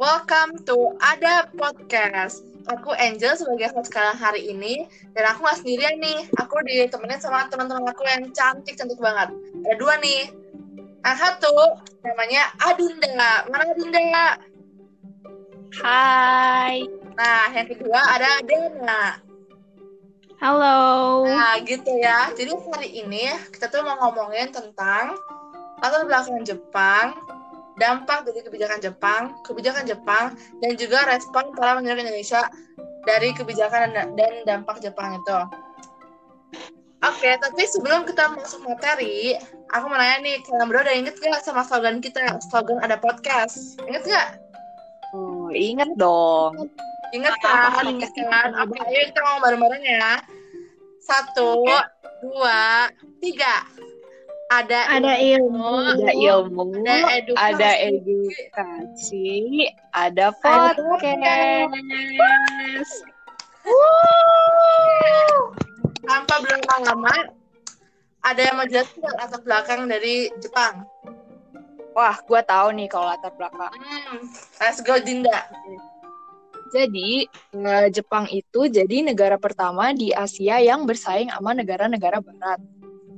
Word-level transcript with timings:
Welcome 0.00 0.64
to 0.64 0.96
Ada 0.96 1.52
Podcast. 1.52 2.40
Aku 2.72 2.96
Angel 2.96 3.36
sebagai 3.36 3.68
host 3.76 3.92
sekarang 3.92 4.16
hari 4.16 4.48
ini 4.48 4.88
dan 5.12 5.28
aku 5.28 5.44
nggak 5.44 5.60
sendirian 5.60 6.00
nih. 6.00 6.24
Aku 6.40 6.56
ditemenin 6.64 7.20
sama 7.20 7.44
teman-teman 7.52 7.84
aku 7.84 8.08
yang 8.08 8.24
cantik 8.32 8.80
cantik 8.80 8.96
banget. 8.96 9.28
Ada 9.60 9.76
dua 9.76 10.00
nih. 10.00 10.32
Yang 11.04 11.16
satu 11.20 11.52
namanya 12.00 12.48
Adinda. 12.64 13.44
Mana 13.52 13.68
Adinda? 13.68 14.00
Hai. 15.84 16.88
Nah, 17.12 17.52
yang 17.52 17.68
kedua 17.68 18.00
ada 18.00 18.40
Dena. 18.40 19.20
Halo. 20.40 21.28
Nah, 21.28 21.60
gitu 21.60 21.92
ya. 22.00 22.32
Jadi 22.32 22.56
hari 22.72 23.04
ini 23.04 23.28
kita 23.52 23.68
tuh 23.68 23.84
mau 23.84 24.00
ngomongin 24.08 24.48
tentang 24.48 25.12
latar 25.84 26.08
belakang 26.08 26.40
Jepang, 26.40 27.20
dampak 27.80 28.28
dari 28.28 28.44
kebijakan 28.44 28.78
Jepang, 28.84 29.34
kebijakan 29.48 29.88
Jepang, 29.88 30.36
dan 30.60 30.72
juga 30.76 31.08
respon 31.08 31.56
para 31.56 31.80
penyerang 31.80 32.04
Indonesia 32.04 32.44
dari 33.08 33.32
kebijakan 33.32 33.96
dan, 34.14 34.32
dampak 34.44 34.84
Jepang 34.84 35.16
itu. 35.16 35.38
Oke, 37.00 37.32
tapi 37.40 37.64
sebelum 37.64 38.04
kita 38.04 38.36
masuk 38.36 38.60
materi, 38.68 39.32
aku 39.72 39.88
mau 39.88 39.96
nanya 39.96 40.20
nih, 40.20 40.36
kalian 40.44 40.68
berdua 40.68 40.84
udah 40.84 40.96
inget 41.00 41.16
gak 41.16 41.40
sama 41.40 41.64
slogan 41.64 42.04
kita, 42.04 42.20
slogan 42.52 42.76
ada 42.84 43.00
podcast? 43.00 43.80
Inget 43.88 44.04
gak? 44.04 44.36
Oh, 45.16 45.48
inget 45.48 45.88
dong. 45.96 46.68
Ingat 47.16 47.40
kan? 47.40 47.88
Ingat 47.88 48.12
kan? 48.12 48.52
Oke, 48.60 48.76
ayo 48.84 49.00
kita 49.08 49.20
ngomong 49.24 49.42
bareng-bareng 49.48 49.80
ya. 49.80 50.20
Satu, 51.00 51.64
dua, 52.20 52.92
tiga. 53.24 53.64
Ada 54.50 54.98
Ada 54.98 55.14
ilmu, 55.14 55.94
ada 55.94 56.10
ilmu, 56.10 56.82
ada 56.82 57.22
edukasi. 57.22 57.54
ada 57.54 57.70
edukasi, 57.86 59.30
ada 59.94 60.26
podcast. 60.42 61.70
Tanpa 66.02 66.34
belum 66.42 66.62
lama, 66.66 67.14
ada 68.26 68.40
yang 68.42 68.58
mau 68.58 68.66
jelasin 68.66 68.98
latar 69.06 69.38
belakang 69.46 69.86
dari 69.86 70.34
Jepang? 70.42 70.82
Wah, 71.94 72.18
gua 72.26 72.42
tahu 72.42 72.74
nih 72.74 72.90
kalau 72.90 73.06
latar 73.06 73.30
belakang. 73.38 73.70
Hmm, 73.70 74.18
let's 74.58 74.82
go 74.82 74.98
Dinda. 74.98 75.46
Jadi, 76.74 77.22
eh, 77.54 77.86
Jepang 77.94 78.26
itu 78.34 78.66
jadi 78.66 79.06
negara 79.06 79.38
pertama 79.38 79.94
di 79.94 80.10
Asia 80.10 80.58
yang 80.58 80.90
bersaing 80.90 81.30
sama 81.30 81.54
negara-negara 81.54 82.18
barat. 82.18 82.58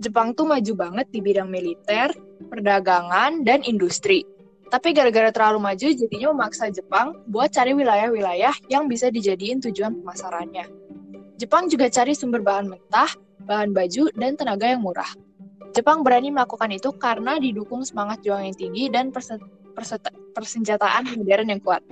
Jepang 0.03 0.35
tuh 0.35 0.51
maju 0.51 0.73
banget 0.75 1.07
di 1.15 1.23
bidang 1.23 1.47
militer, 1.47 2.11
perdagangan, 2.51 3.47
dan 3.47 3.63
industri. 3.63 4.27
Tapi 4.67 4.91
gara-gara 4.91 5.31
terlalu 5.31 5.63
maju, 5.63 5.87
jadinya 5.95 6.35
memaksa 6.35 6.75
Jepang 6.75 7.15
buat 7.31 7.55
cari 7.55 7.71
wilayah-wilayah 7.71 8.67
yang 8.67 8.91
bisa 8.91 9.15
dijadiin 9.15 9.63
tujuan 9.63 10.03
pemasarannya. 10.03 10.67
Jepang 11.39 11.71
juga 11.71 11.87
cari 11.87 12.19
sumber 12.19 12.43
bahan 12.43 12.67
mentah, 12.67 13.15
bahan 13.47 13.71
baju, 13.71 14.11
dan 14.19 14.35
tenaga 14.35 14.75
yang 14.75 14.83
murah. 14.83 15.07
Jepang 15.71 16.03
berani 16.03 16.35
melakukan 16.35 16.75
itu 16.75 16.91
karena 16.99 17.39
didukung 17.39 17.87
semangat 17.87 18.27
juang 18.27 18.43
yang 18.43 18.57
tinggi 18.59 18.91
dan 18.91 19.15
perse- 19.15 19.39
perse- 19.73 20.03
persenjataan 20.35 21.15
modern 21.15 21.47
yang 21.47 21.63
kuat. 21.63 21.85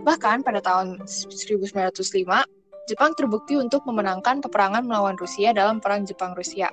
Bahkan 0.00 0.48
pada 0.48 0.64
tahun 0.64 1.04
1905, 1.04 2.40
Jepang 2.88 3.12
terbukti 3.14 3.54
untuk 3.54 3.84
memenangkan 3.86 4.40
peperangan 4.42 4.82
melawan 4.82 5.14
Rusia 5.14 5.52
dalam 5.52 5.78
Perang 5.78 6.02
Jepang-Rusia. 6.02 6.72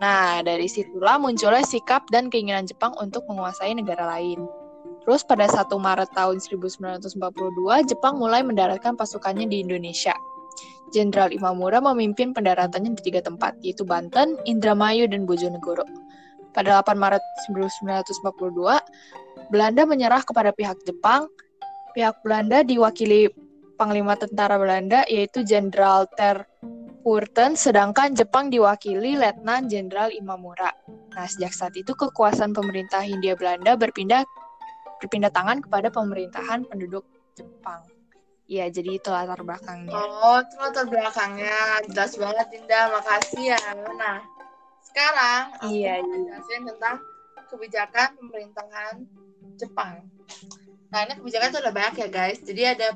Nah, 0.00 0.40
dari 0.40 0.64
situlah 0.64 1.20
munculnya 1.20 1.60
sikap 1.60 2.08
dan 2.08 2.32
keinginan 2.32 2.64
Jepang 2.64 2.96
untuk 2.96 3.20
menguasai 3.28 3.76
negara 3.76 4.16
lain. 4.16 4.48
Terus 5.04 5.20
pada 5.24 5.44
1 5.44 5.68
Maret 5.76 6.10
tahun 6.16 6.40
1942, 6.40 7.20
Jepang 7.84 8.16
mulai 8.16 8.40
mendaratkan 8.40 8.96
pasukannya 8.96 9.44
di 9.44 9.60
Indonesia. 9.60 10.16
Jenderal 10.90 11.30
Imamura 11.30 11.84
memimpin 11.84 12.32
pendaratannya 12.32 12.96
di 12.96 13.12
tiga 13.12 13.20
tempat, 13.20 13.60
yaitu 13.60 13.84
Banten, 13.84 14.40
Indramayu, 14.48 15.04
dan 15.04 15.28
Bojonegoro. 15.28 15.84
Pada 16.50 16.80
8 16.82 16.96
Maret 16.96 17.22
1942, 17.52 19.52
Belanda 19.52 19.82
menyerah 19.84 20.24
kepada 20.24 20.50
pihak 20.50 20.80
Jepang. 20.82 21.28
Pihak 21.92 22.24
Belanda 22.24 22.64
diwakili 22.64 23.28
Panglima 23.76 24.16
Tentara 24.16 24.56
Belanda, 24.56 25.04
yaitu 25.06 25.44
Jenderal 25.46 26.08
Ter 26.16 26.42
Purten, 27.00 27.56
sedangkan 27.56 28.12
Jepang 28.12 28.52
diwakili 28.52 29.16
Letnan 29.16 29.66
Jenderal 29.72 30.12
Imamura. 30.12 30.68
Nah, 31.16 31.26
sejak 31.26 31.52
saat 31.56 31.74
itu 31.74 31.96
kekuasaan 31.96 32.52
pemerintah 32.52 33.00
Hindia 33.00 33.34
Belanda 33.34 33.74
berpindah 33.74 34.22
berpindah 35.00 35.32
tangan 35.32 35.64
kepada 35.64 35.88
pemerintahan 35.88 36.68
penduduk 36.68 37.08
Jepang. 37.32 37.80
Iya, 38.50 38.68
jadi 38.68 38.98
itu 39.00 39.08
latar 39.08 39.40
belakangnya. 39.40 39.94
Oh, 39.94 40.42
itu 40.42 40.54
latar 40.60 40.84
belakangnya. 40.90 41.80
Jelas 41.88 42.12
banget 42.18 42.46
Dinda, 42.52 42.80
makasih 42.92 43.56
ya. 43.56 43.62
Nah, 43.96 44.18
sekarang 44.84 45.42
aku 45.56 45.72
Iya, 45.72 46.02
mau 46.02 46.18
iya. 46.18 46.58
tentang 46.68 46.96
kebijakan 47.48 48.08
pemerintahan 48.18 48.94
Jepang. 49.56 50.04
Nah, 50.90 51.00
ini 51.06 51.12
kebijakan 51.22 51.48
itu 51.54 51.58
ada 51.62 51.72
banyak 51.72 51.94
ya 52.02 52.08
guys. 52.10 52.38
Jadi 52.42 52.62
ada 52.66 52.88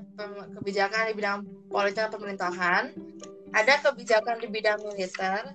kebijakan 0.58 1.08
di 1.08 1.14
bidang 1.14 1.38
politik 1.70 2.02
dan 2.02 2.10
pemerintahan, 2.10 2.82
ada 3.54 3.78
kebijakan 3.78 4.42
di 4.42 4.46
bidang 4.50 4.82
militer, 4.82 5.54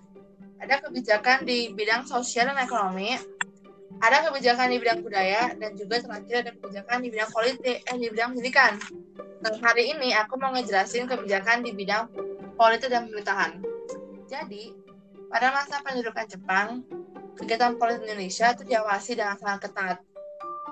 ada 0.63 0.75
kebijakan 0.79 1.43
di 1.43 1.75
bidang 1.75 2.07
sosial 2.07 2.47
dan 2.47 2.63
ekonomi, 2.63 3.19
ada 3.99 4.23
kebijakan 4.31 4.71
di 4.71 4.77
bidang 4.79 5.03
budaya, 5.03 5.51
dan 5.59 5.75
juga 5.75 5.99
terakhir 5.99 6.47
ada 6.47 6.51
kebijakan 6.55 6.97
di 7.03 7.07
bidang 7.11 7.29
politik, 7.35 7.77
eh, 7.83 7.97
di 7.99 8.07
bidang 8.07 8.29
pendidikan. 8.31 8.73
Nah, 9.43 9.51
hari 9.59 9.91
ini 9.91 10.15
aku 10.15 10.39
mau 10.39 10.55
ngejelasin 10.55 11.11
kebijakan 11.11 11.63
di 11.63 11.75
bidang 11.75 12.07
politik 12.55 12.87
dan 12.87 13.11
pemerintahan. 13.11 13.59
Jadi, 14.31 14.71
pada 15.27 15.51
masa 15.51 15.83
pendudukan 15.83 16.27
Jepang, 16.27 16.67
kegiatan 17.35 17.75
politik 17.75 18.07
Indonesia 18.07 18.55
itu 18.55 18.63
diawasi 18.63 19.19
dengan 19.19 19.35
sangat 19.39 19.67
ketat. 19.67 19.97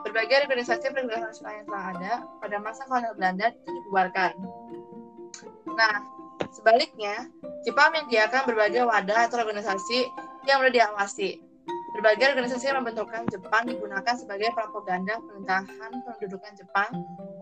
Berbagai 0.04 0.48
organisasi 0.48 0.96
pergerakan 0.96 1.28
nasional 1.28 1.54
yang 1.60 1.68
telah 1.68 1.86
ada 1.92 2.14
pada 2.40 2.58
masa 2.64 2.82
kolonial 2.88 3.16
Belanda 3.20 3.46
itu 3.52 3.68
dibubarkan. 3.68 4.34
Nah, 5.76 5.96
sebaliknya, 6.54 7.30
Jepang 7.66 7.94
menyediakan 7.94 8.48
berbagai 8.48 8.84
wadah 8.88 9.28
atau 9.28 9.42
organisasi 9.42 10.08
yang 10.48 10.64
mudah 10.64 10.74
diawasi. 10.74 11.42
Berbagai 11.98 12.38
organisasi 12.38 12.70
yang 12.70 12.86
membentukkan 12.86 13.26
Jepang 13.28 13.66
digunakan 13.66 14.14
sebagai 14.14 14.54
propaganda 14.54 15.18
pemerintahan 15.18 15.92
pendudukan 16.06 16.54
Jepang 16.54 16.92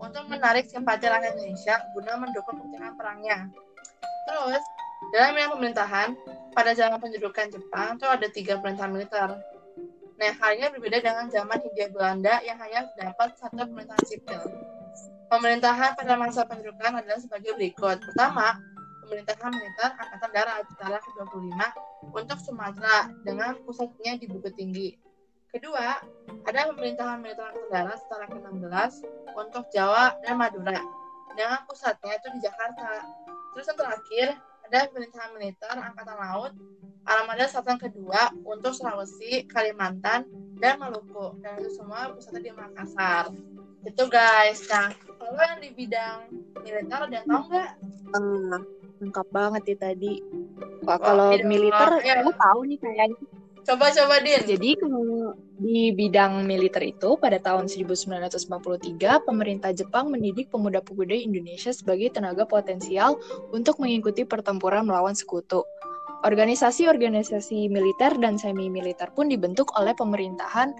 untuk 0.00 0.24
menarik 0.32 0.64
simpati 0.66 1.06
rakyat 1.06 1.36
Indonesia 1.36 1.76
guna 1.92 2.12
mendukung 2.16 2.56
kebijakan 2.58 2.92
perangnya. 2.96 3.38
Terus, 4.26 4.62
dalam 5.14 5.36
bidang 5.36 5.52
pemerintahan, 5.54 6.08
pada 6.56 6.72
zaman 6.72 6.98
pendudukan 6.98 7.46
Jepang 7.52 8.00
itu 8.00 8.06
ada 8.08 8.26
tiga 8.32 8.58
pemerintahan 8.58 8.90
militer. 8.90 9.30
Nah, 10.16 10.32
halnya 10.40 10.72
berbeda 10.72 11.04
dengan 11.04 11.28
zaman 11.28 11.60
Hindia 11.60 11.92
Belanda 11.92 12.40
yang 12.40 12.56
hanya 12.56 12.88
dapat 12.96 13.36
satu 13.36 13.60
pemerintahan 13.60 14.04
sipil. 14.08 14.40
Pemerintahan 15.28 15.92
pada 15.92 16.16
masa 16.16 16.48
pendudukan 16.48 17.04
adalah 17.04 17.20
sebagai 17.20 17.52
berikut. 17.60 18.00
Pertama, 18.00 18.56
pemerintahan 19.06 19.52
militer 19.54 19.90
Angkatan 19.94 20.30
Darat 20.34 20.66
setara 20.66 20.98
ke-25 20.98 21.60
untuk 22.10 22.38
Sumatera 22.42 23.06
dengan 23.22 23.54
pusatnya 23.62 24.18
di 24.18 24.26
Bukit 24.26 24.58
Tinggi. 24.58 24.98
Kedua, 25.54 26.02
ada 26.42 26.60
pemerintahan 26.74 27.22
militer 27.22 27.46
Angkatan 27.46 27.70
Darat 27.70 27.98
setara 28.02 28.26
ke-16 28.26 28.92
untuk 29.38 29.64
Jawa 29.70 30.18
dan 30.26 30.34
Madura 30.42 30.82
dengan 31.38 31.62
pusatnya 31.70 32.18
itu 32.18 32.28
di 32.34 32.40
Jakarta. 32.42 33.06
Terus 33.54 33.66
yang 33.70 33.78
terakhir, 33.78 34.26
ada 34.66 34.78
pemerintahan 34.90 35.30
militer 35.38 35.74
Angkatan 35.78 36.18
Laut 36.18 36.52
Armada 37.06 37.46
Selatan 37.46 37.78
kedua 37.78 38.34
untuk 38.42 38.74
Sulawesi, 38.74 39.46
Kalimantan, 39.46 40.26
dan 40.58 40.82
Maluku. 40.82 41.38
Dan 41.38 41.62
itu 41.62 41.70
semua 41.78 42.10
pusatnya 42.10 42.50
di 42.50 42.52
Makassar. 42.52 43.30
Itu 43.86 44.10
guys. 44.10 44.66
Nah, 44.66 44.90
kalau 45.14 45.38
yang 45.38 45.62
di 45.62 45.70
bidang 45.70 46.26
militer 46.66 46.98
ada 47.06 47.14
yang 47.14 47.26
tahu 47.30 47.42
nggak? 47.46 47.70
Ah, 48.10 48.60
lengkap 49.00 49.26
banget 49.30 49.62
ya 49.74 49.76
tadi. 49.90 50.12
Wah, 50.84 50.96
Wah, 50.96 50.98
kalau 50.98 51.28
iya. 51.34 51.44
militer, 51.44 51.90
Iya. 52.00 52.24
gue 52.24 52.34
tahu 52.36 52.60
nih 52.68 52.78
kayaknya. 52.80 53.16
Coba-coba, 53.66 54.22
Din. 54.22 54.42
Jadi 54.46 54.70
di 55.58 55.90
bidang 55.90 56.46
militer 56.46 56.86
itu 56.86 57.18
pada 57.18 57.42
tahun 57.42 57.66
1943 57.66 59.26
pemerintah 59.26 59.74
Jepang 59.74 60.14
mendidik 60.14 60.54
pemuda-pemuda 60.54 61.18
Indonesia 61.18 61.74
sebagai 61.74 62.14
tenaga 62.14 62.46
potensial 62.46 63.18
untuk 63.50 63.82
mengikuti 63.82 64.22
pertempuran 64.22 64.86
melawan 64.86 65.18
sekutu. 65.18 65.66
Organisasi-organisasi 66.22 67.66
militer 67.66 68.14
dan 68.22 68.38
semi-militer 68.38 69.10
pun 69.18 69.26
dibentuk 69.26 69.74
oleh 69.74 69.98
pemerintahan 69.98 70.70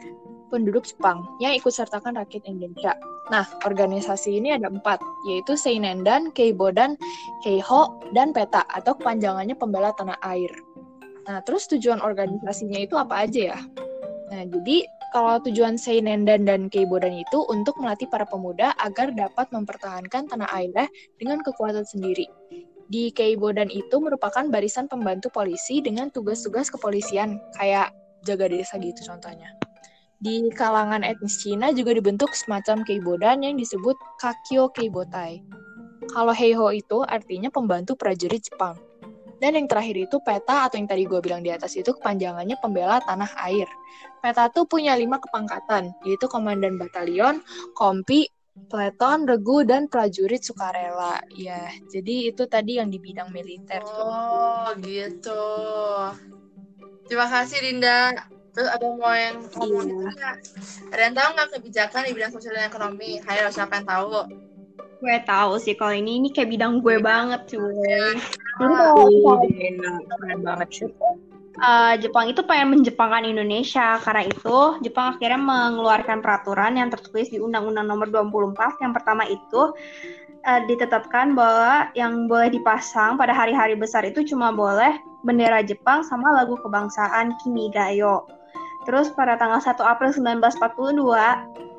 penduduk 0.48 0.86
Jepang 0.86 1.24
yang 1.42 1.54
ikut 1.54 1.72
sertakan 1.72 2.16
rakyat 2.16 2.46
Indonesia. 2.46 2.94
Nah, 3.26 3.42
organisasi 3.66 4.38
ini 4.38 4.54
ada 4.54 4.70
empat, 4.70 5.02
yaitu 5.26 5.58
Seinendan, 5.58 6.30
Keibodan, 6.30 6.94
Keiho, 7.42 7.98
dan 8.14 8.30
PETA 8.30 8.62
atau 8.70 8.94
kepanjangannya 8.94 9.58
pembela 9.58 9.90
tanah 9.98 10.14
air. 10.22 10.50
Nah, 11.26 11.42
terus 11.42 11.66
tujuan 11.66 11.98
organisasinya 11.98 12.78
itu 12.78 12.94
apa 12.94 13.26
aja 13.26 13.54
ya? 13.54 13.58
Nah, 14.30 14.46
jadi 14.46 14.86
kalau 15.10 15.42
tujuan 15.42 15.74
Seinendan 15.74 16.46
dan 16.46 16.70
Keibodan 16.70 17.14
itu 17.18 17.42
untuk 17.50 17.74
melatih 17.82 18.06
para 18.06 18.26
pemuda 18.26 18.74
agar 18.78 19.10
dapat 19.10 19.50
mempertahankan 19.50 20.30
tanah 20.30 20.46
airnya 20.54 20.86
dengan 21.18 21.42
kekuatan 21.42 21.82
sendiri. 21.82 22.30
Di 22.86 23.10
Keibodan 23.10 23.66
itu 23.66 23.98
merupakan 23.98 24.46
barisan 24.46 24.86
pembantu 24.86 25.34
polisi 25.34 25.82
dengan 25.82 26.14
tugas-tugas 26.14 26.70
kepolisian, 26.70 27.42
kayak 27.58 27.90
jaga 28.22 28.46
desa 28.46 28.78
gitu 28.78 29.02
contohnya. 29.02 29.50
Di 30.16 30.48
kalangan 30.48 31.04
etnis 31.04 31.44
Cina 31.44 31.76
juga 31.76 31.92
dibentuk 31.92 32.32
semacam 32.32 32.80
Keibodan 32.88 33.44
yang 33.44 33.60
disebut 33.60 34.00
Kakyo 34.16 34.72
Keibotai. 34.72 35.44
Kalau 36.08 36.32
Heiho 36.32 36.72
itu 36.72 37.04
artinya 37.04 37.52
pembantu 37.52 38.00
prajurit 38.00 38.40
Jepang. 38.40 38.80
Dan 39.36 39.60
yang 39.60 39.68
terakhir 39.68 40.08
itu 40.08 40.16
peta 40.24 40.64
atau 40.64 40.80
yang 40.80 40.88
tadi 40.88 41.04
gue 41.04 41.20
bilang 41.20 41.44
di 41.44 41.52
atas 41.52 41.76
itu 41.76 41.92
kepanjangannya 41.92 42.56
pembela 42.56 42.96
tanah 43.04 43.28
air. 43.44 43.68
Peta 44.24 44.48
tuh 44.48 44.64
punya 44.64 44.96
lima 44.96 45.20
kepangkatan, 45.20 45.92
yaitu 46.08 46.24
komandan 46.32 46.80
batalion, 46.80 47.44
kompi, 47.76 48.32
pleton, 48.72 49.28
regu, 49.28 49.68
dan 49.68 49.92
prajurit 49.92 50.40
sukarela. 50.40 51.20
Ya, 51.36 51.68
jadi 51.92 52.32
itu 52.32 52.48
tadi 52.48 52.80
yang 52.80 52.88
di 52.88 52.96
bidang 52.96 53.28
militer. 53.28 53.84
Oh, 53.84 54.72
gitu. 54.80 55.44
Terima 57.04 57.28
kasih, 57.28 57.60
Dinda. 57.60 58.16
Terus 58.56 58.72
ada 58.72 58.86
mau 58.96 59.12
yang 59.12 59.36
ngomong 59.52 59.84
Iya. 60.16 60.30
Ada 60.88 61.00
yang 61.04 61.14
tahu 61.14 61.28
nggak 61.36 61.48
kebijakan 61.60 62.00
di 62.08 62.12
bidang 62.16 62.32
sosial 62.32 62.56
dan 62.56 62.72
ekonomi? 62.72 63.20
Hayo, 63.20 63.52
siapa 63.52 63.76
yang 63.76 63.84
tahu? 63.84 64.24
Gue 64.96 65.16
tahu 65.28 65.60
sih 65.60 65.76
kalau 65.76 65.92
ini 65.92 66.24
ini 66.24 66.28
kayak 66.32 66.56
bidang 66.56 66.80
gue 66.80 66.96
banget 66.96 67.52
cuy. 67.52 68.16
Jadi 68.56 68.72
Ah, 68.72 68.96
kalau 68.96 69.44
Iya, 69.44 69.92
keren 70.08 70.40
banget 70.40 70.68
sih. 70.72 70.88
eh, 71.56 71.94
Jepang 72.00 72.32
itu 72.32 72.40
pengen 72.48 72.80
menjepangkan 72.80 73.28
Indonesia 73.28 74.00
karena 74.00 74.24
itu 74.24 74.58
Jepang 74.80 75.16
akhirnya 75.16 75.36
mengeluarkan 75.36 76.24
peraturan 76.24 76.80
yang 76.80 76.88
tertulis 76.88 77.28
di 77.28 77.36
Undang-Undang 77.40 77.84
Nomor 77.84 78.08
24 78.08 78.80
yang 78.80 78.96
pertama 78.96 79.28
itu 79.28 79.72
eh, 80.48 80.60
ditetapkan 80.64 81.36
bahwa 81.36 81.92
yang 81.92 82.24
boleh 82.24 82.48
dipasang 82.48 83.20
pada 83.20 83.36
hari-hari 83.36 83.76
besar 83.76 84.04
itu 84.08 84.24
cuma 84.24 84.48
boleh 84.48 84.96
bendera 85.20 85.60
Jepang 85.60 86.00
sama 86.04 86.32
lagu 86.32 86.56
kebangsaan 86.60 87.36
Kimigayo. 87.44 88.35
Terus 88.86 89.10
pada 89.12 89.34
tanggal 89.34 89.58
1 89.58 89.82
April 89.82 90.10
1942 90.14 91.02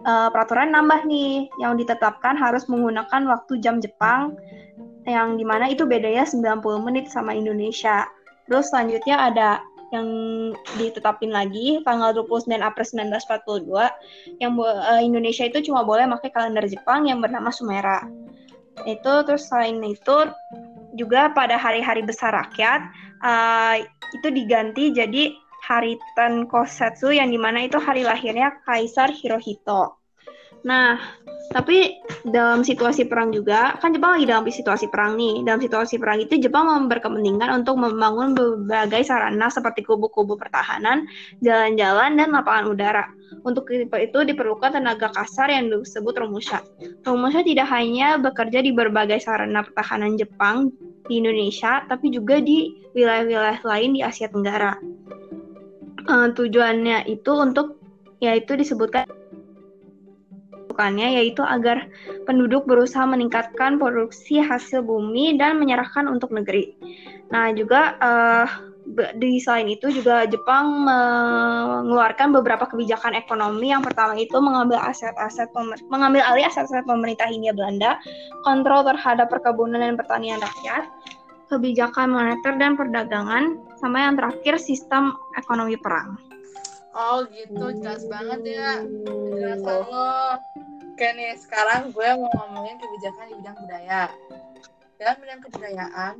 eh, 0.03 0.29
peraturan 0.29 0.75
nambah 0.75 1.07
nih 1.07 1.47
yang 1.63 1.79
ditetapkan 1.79 2.35
harus 2.35 2.67
menggunakan 2.67 3.23
waktu 3.31 3.63
jam 3.63 3.79
Jepang 3.79 4.35
yang 5.07 5.39
di 5.39 5.47
mana 5.47 5.71
itu 5.71 5.87
bedanya 5.87 6.27
90 6.27 6.59
menit 6.83 7.07
sama 7.07 7.31
Indonesia. 7.31 8.03
Terus 8.51 8.69
selanjutnya 8.69 9.31
ada 9.31 9.63
yang 9.95 10.07
ditetapin 10.75 11.31
lagi 11.31 11.79
tanggal 11.87 12.11
29 12.11 12.59
April 12.59 12.85
1942 13.07 14.43
yang 14.43 14.51
eh, 14.59 15.01
Indonesia 15.07 15.47
itu 15.47 15.71
cuma 15.71 15.87
boleh 15.87 16.11
pakai 16.19 16.29
kalender 16.35 16.67
Jepang 16.67 17.07
yang 17.07 17.23
bernama 17.23 17.47
Sumera. 17.55 18.03
Itu 18.83 19.23
terus 19.23 19.47
selain 19.47 19.79
itu 19.81 20.27
juga 20.99 21.31
pada 21.31 21.55
hari-hari 21.55 22.03
besar 22.03 22.35
rakyat 22.35 22.83
eh, 23.23 23.87
itu 24.11 24.27
diganti 24.27 24.91
jadi 24.91 25.46
hari 25.67 25.99
Tenkosetsu 26.15 27.11
yang 27.11 27.27
di 27.27 27.35
mana 27.35 27.67
itu 27.67 27.75
hari 27.75 28.07
lahirnya 28.07 28.63
Kaisar 28.63 29.11
Hirohito. 29.11 29.99
Nah, 30.63 30.99
tapi 31.51 31.95
dalam 32.27 32.59
situasi 32.59 33.07
perang 33.07 33.31
juga, 33.31 33.79
kan 33.79 33.95
Jepang 33.95 34.19
lagi 34.19 34.27
dalam 34.27 34.43
situasi 34.47 34.91
perang 34.91 35.15
nih. 35.15 35.47
Dalam 35.47 35.63
situasi 35.63 35.95
perang 35.95 36.19
itu 36.19 36.35
Jepang 36.39 36.67
berkepentingan 36.91 37.63
untuk 37.63 37.79
membangun 37.79 38.35
berbagai 38.35 39.07
sarana 39.07 39.47
seperti 39.47 39.85
kubu-kubu 39.87 40.35
pertahanan, 40.35 41.07
jalan-jalan, 41.39 42.19
dan 42.19 42.35
lapangan 42.35 42.65
udara. 42.67 43.05
Untuk 43.47 43.69
itu 43.71 44.19
diperlukan 44.27 44.75
tenaga 44.75 45.11
kasar 45.13 45.51
yang 45.51 45.71
disebut 45.71 46.15
Romusha. 46.19 46.63
Romusha 47.05 47.43
tidak 47.47 47.67
hanya 47.71 48.19
bekerja 48.19 48.59
di 48.59 48.75
berbagai 48.75 49.23
sarana 49.23 49.63
pertahanan 49.63 50.19
Jepang 50.19 50.71
di 51.07 51.23
Indonesia, 51.23 51.87
tapi 51.87 52.11
juga 52.11 52.43
di 52.43 52.75
wilayah-wilayah 52.91 53.63
lain 53.63 53.95
di 53.95 54.01
Asia 54.03 54.27
Tenggara. 54.27 54.75
Eh, 56.07 56.27
tujuannya 56.31 57.03
itu 57.11 57.31
untuk 57.35 57.83
yaitu 58.23 58.55
disebutkan 58.55 59.03
bukannya 60.71 61.19
yaitu 61.19 61.43
agar 61.43 61.91
penduduk 62.23 62.63
berusaha 62.63 63.03
meningkatkan 63.03 63.75
produksi 63.75 64.39
hasil 64.39 64.87
bumi 64.87 65.35
dan 65.35 65.59
menyerahkan 65.59 66.07
untuk 66.07 66.31
negeri. 66.31 66.79
Nah 67.27 67.51
juga 67.51 67.99
be- 68.87 69.11
di 69.19 69.41
selain 69.43 69.67
itu 69.67 69.91
juga 69.91 70.23
Jepang 70.31 70.87
mengeluarkan 70.87 72.31
beberapa 72.39 72.69
kebijakan 72.71 73.19
ekonomi. 73.19 73.75
Yang 73.75 73.91
pertama 73.91 74.15
itu 74.15 74.37
mengambil 74.39 74.79
aset-aset 74.79 75.51
mengambil 75.91 76.23
alih 76.23 76.47
aset-aset 76.47 76.87
pemerintah 76.87 77.27
Hindia 77.27 77.51
Belanda, 77.51 77.99
kontrol 78.47 78.87
terhadap 78.87 79.27
perkebunan 79.27 79.83
dan 79.83 79.99
pertanian 79.99 80.39
rakyat, 80.39 80.87
kebijakan 81.51 82.15
moneter 82.15 82.55
dan 82.55 82.79
perdagangan, 82.79 83.59
sama 83.77 84.03
yang 84.03 84.17
terakhir 84.17 84.57
sistem 84.57 85.13
ekonomi 85.37 85.77
perang. 85.77 86.17
Oh 86.97 87.21
gitu, 87.29 87.77
jelas 87.77 88.03
banget 88.09 88.57
ya 88.57 88.81
penjelasan 89.05 89.85
lo. 89.85 90.41
Oke 90.97 91.07
nih, 91.13 91.37
sekarang 91.37 91.93
gue 91.93 92.09
mau 92.17 92.29
ngomongin 92.41 92.81
kebijakan 92.81 93.29
di 93.29 93.35
bidang 93.37 93.57
budaya. 93.61 94.09
Dalam 94.97 95.15
bidang 95.21 95.41
kebudayaan, 95.45 96.15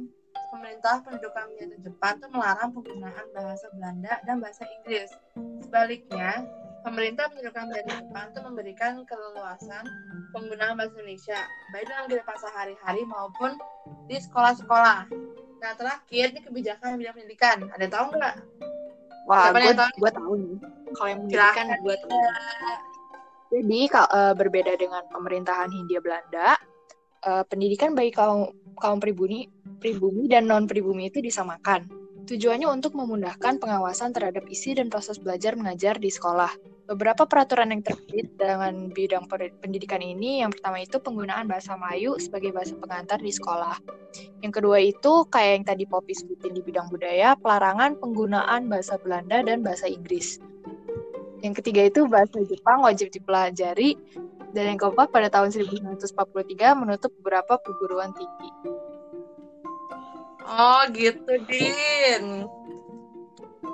pemerintah 0.54 1.01
pendudukan 1.01 1.50
militer 1.57 1.81
Jepang 1.81 2.21
tuh 2.21 2.30
melarang 2.30 2.69
penggunaan 2.77 3.25
bahasa 3.33 3.65
Belanda 3.74 4.21
dan 4.30 4.38
bahasa 4.38 4.69
Inggris. 4.69 5.10
Sebaliknya, 5.65 6.45
pemerintah 6.86 7.25
pendudukan 7.33 7.74
militer 7.74 7.98
Jepang 8.06 8.27
tuh 8.38 8.44
memberikan 8.45 8.94
keleluasan 9.10 9.81
penggunaan 10.30 10.77
bahasa 10.77 10.94
Indonesia, 10.94 11.39
baik 11.74 11.89
dalam 11.89 12.06
kehidupan 12.06 12.38
sehari-hari 12.38 13.01
maupun 13.10 13.57
di 14.06 14.21
sekolah-sekolah. 14.21 15.10
Nah, 15.57 15.74
terakhir, 15.74 16.25
ini 16.33 16.42
kebijakan 16.45 17.01
bidang 17.01 17.15
pendidikan. 17.18 17.57
Ada 17.74 17.81
yang 17.89 17.94
tahu 17.94 18.06
nggak? 18.13 18.36
Wah, 19.27 19.51
gue 19.51 19.74
tahu? 19.75 19.92
gue 20.00 20.12
tahu 20.13 20.33
nih. 20.39 20.56
Kalau 20.95 21.09
yang 21.09 21.19
pendidikan 21.25 21.65
gue 21.83 21.95
tahu. 22.00 22.19
Jadi 23.48 23.80
eh, 23.92 24.33
berbeda 24.36 24.74
dengan 24.75 25.04
pemerintahan 25.07 25.69
Hindia 25.71 26.00
Belanda, 26.04 26.56
eh, 27.25 27.44
pendidikan 27.48 27.95
bagi 27.98 28.12
kaum 28.13 28.51
kaum 28.77 29.00
pribumi, 29.01 29.50
pribumi 29.81 30.30
dan 30.30 30.45
non 30.45 30.69
pribumi 30.69 31.09
itu 31.09 31.19
disamakan. 31.19 31.89
Tujuannya 32.27 32.68
untuk 32.68 32.94
memudahkan 32.94 33.57
pengawasan 33.63 34.12
terhadap 34.12 34.45
isi 34.51 34.75
dan 34.75 34.92
proses 34.92 35.15
belajar 35.18 35.56
mengajar 35.56 35.95
di 35.95 36.12
sekolah. 36.12 36.51
Beberapa 36.88 37.28
peraturan 37.28 37.75
yang 37.75 37.84
terbit 37.84 38.31
dengan 38.39 38.88
bidang 38.96 39.27
pendidikan 39.60 40.00
ini, 40.00 40.39
yang 40.39 40.56
pertama 40.56 40.79
itu 40.79 40.96
penggunaan 41.03 41.44
bahasa 41.44 41.75
Melayu 41.75 42.15
sebagai 42.15 42.56
bahasa 42.56 42.79
pengantar 42.79 43.20
di 43.20 43.27
sekolah. 43.27 43.75
Yang 44.39 44.53
kedua 44.56 44.79
itu 44.79 45.27
kayak 45.27 45.51
yang 45.51 45.65
tadi 45.67 45.84
Poppy 45.84 46.15
sebutin 46.15 46.56
di 46.56 46.63
bidang 46.63 46.88
budaya, 46.88 47.36
pelarangan 47.36 48.00
penggunaan 48.00 48.72
bahasa 48.72 48.96
Belanda 49.03 49.44
dan 49.44 49.67
bahasa 49.67 49.91
Inggris. 49.91 50.39
Yang 51.44 51.60
ketiga 51.60 51.91
itu 51.91 52.08
bahasa 52.08 52.39
Jepang 52.48 52.79
wajib 52.79 53.12
dipelajari. 53.12 54.00
Dan 54.56 54.74
yang 54.74 54.79
keempat 54.79 55.12
pada 55.12 55.27
tahun 55.27 55.51
1943 55.51 56.08
menutup 56.72 57.12
beberapa 57.20 57.60
perguruan 57.60 58.15
tinggi. 58.15 58.50
Oh 60.48 60.88
gitu, 60.96 61.36
Din. 61.51 62.48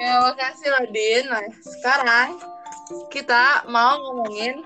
Ya, 0.02 0.14
makasih 0.26 0.74
loh, 0.74 0.86
Din. 0.90 1.30
Nah, 1.30 1.46
sekarang 1.62 2.42
kita 3.10 3.66
mau 3.70 3.98
ngomongin 4.02 4.62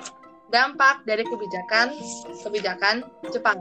dampak 0.51 1.03
dari 1.03 1.24
kebijakan 1.27 1.96
kebijakan 2.43 2.96
Jepang. 3.31 3.60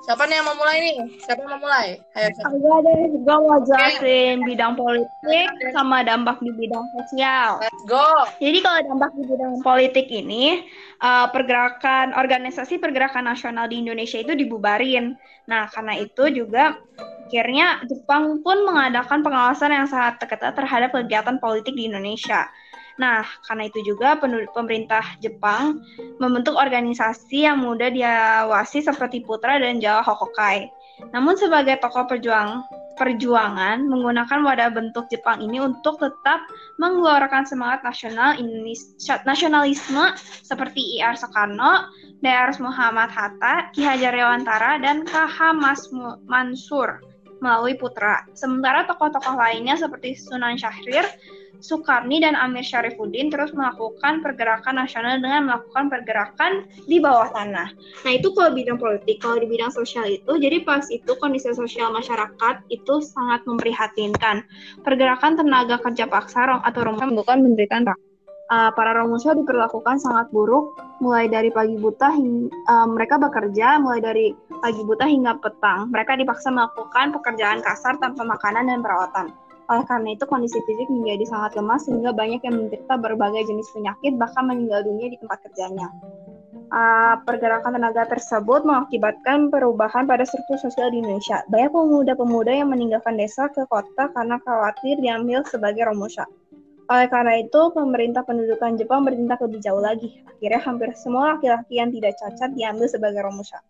Siapa 0.00 0.24
nih 0.24 0.40
yang 0.40 0.48
mau 0.48 0.56
mulai 0.56 0.76
nih? 0.80 0.96
Siapa 1.20 1.44
yang 1.44 1.52
mau 1.60 1.68
mulai? 1.68 2.00
Ayo? 2.16 2.32
Agak 2.32 2.78
deh, 2.88 3.20
gue 3.20 3.36
mau 3.36 3.60
jelasin 3.68 4.40
bidang 4.48 4.72
politik 4.72 5.48
sama 5.76 6.00
dampak 6.00 6.40
di 6.40 6.48
bidang 6.56 6.88
sosial. 6.96 7.60
Let's 7.60 7.84
go. 7.84 8.24
Jadi 8.40 8.58
kalau 8.64 8.80
dampak 8.80 9.12
di 9.12 9.22
bidang 9.28 9.54
politik 9.60 10.08
ini, 10.08 10.64
eh, 11.04 11.26
pergerakan 11.28 12.16
organisasi 12.16 12.80
pergerakan 12.80 13.28
nasional 13.28 13.68
di 13.68 13.84
Indonesia 13.84 14.16
itu 14.16 14.32
dibubarin. 14.32 15.20
Nah, 15.44 15.68
karena 15.68 16.00
itu 16.00 16.32
juga 16.32 16.80
akhirnya 17.28 17.84
Jepang 17.84 18.40
pun 18.40 18.64
mengadakan 18.64 19.20
pengawasan 19.20 19.70
yang 19.70 19.84
sangat 19.84 20.16
ketat 20.24 20.56
terhadap 20.56 20.96
kegiatan 20.96 21.36
politik 21.36 21.76
di 21.76 21.92
Indonesia. 21.92 22.48
Nah, 22.98 23.22
karena 23.46 23.68
itu 23.68 23.84
juga 23.84 24.18
pemerintah 24.54 25.04
Jepang 25.22 25.84
membentuk 26.18 26.56
organisasi 26.58 27.46
yang 27.46 27.62
mudah 27.62 27.92
diawasi 27.92 28.82
seperti 28.82 29.22
Putra 29.22 29.60
dan 29.60 29.78
Jawa 29.78 30.02
Hokokai. 30.02 30.66
Namun 31.12 31.38
sebagai 31.38 31.80
tokoh 31.80 32.04
perjuang 32.04 32.60
perjuangan 33.00 33.88
menggunakan 33.88 34.44
wadah 34.44 34.68
bentuk 34.76 35.08
Jepang 35.08 35.40
ini 35.40 35.56
untuk 35.56 35.96
tetap 35.96 36.44
mengeluarkan 36.76 37.48
semangat 37.48 37.80
nasional 37.80 38.36
nasionalisme 39.24 40.12
seperti 40.44 41.00
I.R. 41.00 41.16
Soekarno, 41.16 41.88
Drs. 42.20 42.60
Muhammad 42.60 43.08
Hatta, 43.08 43.72
Ki 43.72 43.88
Hajar 43.88 44.12
Dewantara, 44.12 44.76
dan 44.84 45.08
K.H. 45.08 45.56
Mansur 46.28 47.00
melalui 47.40 47.72
Putra. 47.80 48.28
Sementara 48.36 48.84
tokoh-tokoh 48.84 49.32
lainnya 49.32 49.80
seperti 49.80 50.12
Sunan 50.12 50.60
Syahrir 50.60 51.08
Sukarni 51.60 52.24
dan 52.24 52.36
Amir 52.36 52.64
Syarifuddin 52.64 53.28
terus 53.28 53.52
melakukan 53.52 54.24
pergerakan 54.24 54.80
nasional 54.80 55.20
dengan 55.20 55.46
melakukan 55.46 55.92
pergerakan 55.92 56.64
di 56.88 56.98
bawah 56.98 57.28
tanah. 57.36 57.68
Nah 58.04 58.12
itu 58.12 58.32
kalau 58.32 58.56
bidang 58.56 58.80
politik, 58.80 59.20
kalau 59.20 59.36
di 59.38 59.46
bidang 59.46 59.70
sosial 59.70 60.08
itu, 60.08 60.32
jadi 60.40 60.64
pas 60.64 60.84
itu 60.88 61.12
kondisi 61.20 61.52
sosial 61.52 61.92
masyarakat 61.92 62.64
itu 62.72 62.94
sangat 63.04 63.44
memprihatinkan. 63.44 64.42
Pergerakan 64.82 65.36
tenaga 65.36 65.76
kerja 65.78 66.08
paksa 66.08 66.48
atau 66.64 66.80
rombongan 66.80 67.12
bukan 67.12 67.38
memberikan 67.44 67.84
uh, 68.50 68.70
para 68.74 68.92
Romusha 68.96 69.32
diperlakukan 69.32 70.02
sangat 70.02 70.28
buruk, 70.34 70.74
mulai 70.98 71.30
dari 71.30 71.48
pagi 71.54 71.78
buta 71.78 72.10
hingga 72.10 72.50
uh, 72.68 72.88
mereka 72.90 73.16
bekerja 73.16 73.78
mulai 73.78 74.02
dari 74.02 74.34
pagi 74.60 74.82
buta 74.82 75.06
hingga 75.06 75.38
petang. 75.38 75.88
Mereka 75.94 76.18
dipaksa 76.18 76.50
melakukan 76.50 77.14
pekerjaan 77.14 77.62
kasar 77.62 77.96
tanpa 78.02 78.26
makanan 78.26 78.68
dan 78.68 78.80
perawatan. 78.82 79.49
Oleh 79.70 79.86
karena 79.86 80.18
itu, 80.18 80.26
kondisi 80.26 80.58
fisik 80.66 80.90
menjadi 80.90 81.30
sangat 81.30 81.54
lemah 81.54 81.78
sehingga 81.78 82.10
banyak 82.10 82.42
yang 82.42 82.54
menderita 82.58 82.94
berbagai 82.98 83.46
jenis 83.46 83.70
penyakit, 83.70 84.18
bahkan 84.18 84.50
meninggal 84.50 84.82
dunia 84.82 85.14
di 85.14 85.16
tempat 85.22 85.38
kerjanya. 85.46 85.86
Uh, 86.70 87.18
pergerakan 87.26 87.78
tenaga 87.78 88.06
tersebut 88.06 88.62
mengakibatkan 88.62 89.50
perubahan 89.50 90.06
pada 90.06 90.22
struktur 90.26 90.58
sosial 90.58 90.90
di 90.90 91.02
Indonesia. 91.02 91.42
Banyak 91.50 91.70
pemuda-pemuda 91.70 92.50
yang 92.50 92.70
meninggalkan 92.70 93.18
desa 93.18 93.50
ke 93.50 93.66
kota 93.66 94.10
karena 94.10 94.38
khawatir 94.42 94.98
diambil 94.98 95.42
sebagai 95.46 95.86
romusha. 95.86 96.26
Oleh 96.90 97.06
karena 97.06 97.38
itu, 97.38 97.70
pemerintah 97.70 98.26
pendudukan 98.26 98.74
Jepang 98.74 99.06
bertindak 99.06 99.38
lebih 99.38 99.62
jauh 99.62 99.78
lagi. 99.78 100.10
Akhirnya 100.26 100.62
hampir 100.66 100.90
semua 100.98 101.38
laki-laki 101.38 101.78
yang 101.78 101.94
tidak 101.94 102.18
cacat 102.18 102.50
diambil 102.58 102.90
sebagai 102.90 103.22
romusha. 103.22 103.62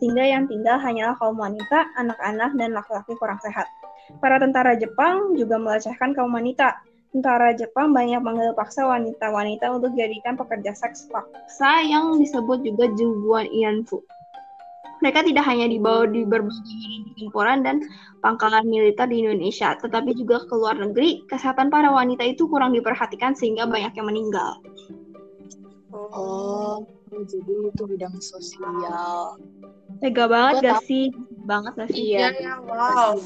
Sehingga 0.00 0.24
yang 0.24 0.48
tinggal 0.48 0.80
hanyalah 0.80 1.12
kaum 1.20 1.36
wanita, 1.36 1.92
anak-anak, 2.00 2.56
dan 2.56 2.72
laki-laki 2.72 3.12
kurang 3.20 3.36
sehat. 3.44 3.68
Para 4.18 4.36
tentara 4.42 4.76
Jepang 4.76 5.38
juga 5.38 5.56
melecehkan 5.56 6.12
kaum 6.12 6.34
wanita. 6.34 6.76
Tentara 7.12 7.52
Jepang 7.52 7.92
banyak 7.92 8.24
mengambil 8.24 8.56
paksa 8.56 8.88
wanita-wanita 8.88 9.68
untuk 9.68 9.92
jadikan 9.92 10.32
pekerja 10.34 10.72
seks 10.72 11.12
paksa 11.12 11.84
yang 11.84 12.16
disebut 12.16 12.64
juga 12.64 12.88
Juguan 12.96 13.48
Ianfu. 13.52 14.00
Mereka 15.04 15.26
tidak 15.26 15.44
hanya 15.44 15.66
dibawa 15.66 16.06
di 16.06 16.22
berbagai 16.22 16.62
pertempuran 17.12 17.66
dan 17.66 17.76
pangkalan 18.22 18.64
militer 18.64 19.10
di 19.10 19.26
Indonesia, 19.26 19.74
tetapi 19.76 20.14
juga 20.14 20.46
ke 20.46 20.54
luar 20.54 20.78
negeri. 20.78 21.26
Kesehatan 21.26 21.68
para 21.68 21.90
wanita 21.90 22.22
itu 22.22 22.46
kurang 22.46 22.72
diperhatikan 22.72 23.34
sehingga 23.34 23.66
banyak 23.66 23.92
yang 23.98 24.06
meninggal. 24.06 24.62
Oh, 25.92 26.80
jadi 27.12 27.52
itu 27.68 27.82
bidang 27.84 28.14
sosial. 28.22 29.36
Tega 30.00 30.24
banget 30.30 30.54
gak 30.64 30.80
sih? 30.86 31.10
Banget 31.44 31.72
gak 31.76 31.90
sih? 31.92 32.14
Iya, 32.14 32.30
ya, 32.38 32.54
wow. 32.62 33.18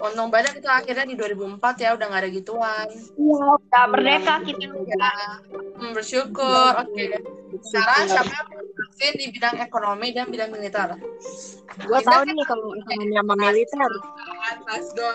Untung 0.00 0.32
banget 0.32 0.56
itu 0.56 0.68
akhirnya 0.68 1.04
di 1.04 1.16
2004 1.16 1.60
ya 1.84 1.92
udah 1.92 2.06
gak 2.08 2.22
ada 2.24 2.30
gituan. 2.32 2.86
Iya, 3.20 3.44
udah 3.60 3.84
merdeka 3.92 4.34
ya, 4.40 4.56
kita. 4.56 4.66
Ya. 4.88 5.12
Hmm, 5.76 5.92
bersyukur. 5.92 6.72
Oke. 6.80 6.92
Okay. 6.96 7.08
Sekarang 7.60 8.08
siapa 8.08 8.32
yang 8.32 8.48
berhasil 8.72 9.12
di 9.20 9.26
bidang 9.28 9.56
ekonomi 9.60 10.08
dan 10.16 10.26
bidang 10.32 10.50
militer? 10.56 10.96
Gue 11.84 12.00
tahu 12.00 12.22
nih 12.24 12.46
kalau 12.48 12.72
ekonomi 12.80 13.12
sama 13.12 13.34
militer. 13.36 13.90
Let's 14.64 14.90
go. 14.96 15.12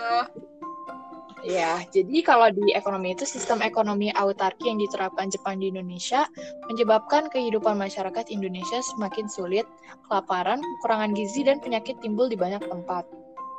Ya, 1.46 1.78
jadi 1.94 2.26
kalau 2.26 2.50
di 2.50 2.74
ekonomi 2.74 3.14
itu 3.14 3.22
sistem 3.22 3.62
ekonomi 3.62 4.10
autarki 4.10 4.66
yang 4.66 4.82
diterapkan 4.82 5.30
Jepang 5.30 5.62
di 5.62 5.70
Indonesia 5.70 6.26
menyebabkan 6.66 7.30
kehidupan 7.30 7.78
masyarakat 7.78 8.34
Indonesia 8.34 8.82
semakin 8.82 9.30
sulit, 9.30 9.62
kelaparan, 10.10 10.58
kekurangan 10.58 11.14
gizi, 11.14 11.46
dan 11.46 11.62
penyakit 11.62 12.02
timbul 12.02 12.26
di 12.26 12.34
banyak 12.34 12.66
tempat. 12.66 13.06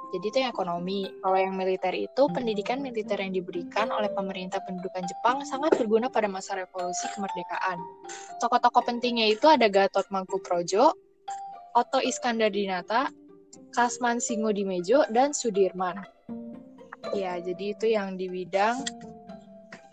Jadi 0.07 0.25
itu 0.31 0.37
yang 0.39 0.51
ekonomi. 0.55 1.07
Kalau 1.19 1.35
yang 1.35 1.53
militer 1.55 1.91
itu, 1.91 2.23
pendidikan 2.31 2.79
militer 2.79 3.19
yang 3.19 3.35
diberikan 3.35 3.91
oleh 3.91 4.07
pemerintah 4.15 4.63
pendudukan 4.63 5.03
Jepang 5.03 5.43
sangat 5.43 5.75
berguna 5.75 6.07
pada 6.07 6.31
masa 6.31 6.55
revolusi 6.55 7.11
kemerdekaan. 7.11 7.77
Tokoh-tokoh 8.39 8.83
pentingnya 8.87 9.27
itu 9.27 9.45
ada 9.51 9.67
Gatot 9.67 10.07
Mangkuprojo, 10.07 10.95
Otto 11.75 11.99
Iskandar 11.99 12.55
Dinata, 12.55 13.11
Kasman 13.75 14.23
Singo 14.23 14.55
dan 15.11 15.35
Sudirman. 15.35 15.99
Ya, 17.11 17.39
jadi 17.39 17.75
itu 17.75 17.85
yang 17.91 18.15
di 18.19 18.27
bidang 18.27 18.83